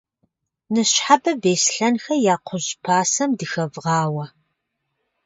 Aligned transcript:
Ныщхьэбэ 0.73 1.31
Беслъэнхэ 1.41 2.15
я 2.33 2.35
кхъужь 2.43 2.71
пасэм 2.83 3.29
дыхэвгъауэ. 3.37 4.25